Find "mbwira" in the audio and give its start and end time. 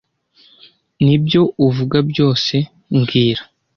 2.95-3.43